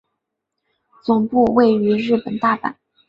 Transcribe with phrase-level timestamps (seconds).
[1.05, 2.73] 总部位于日本大阪。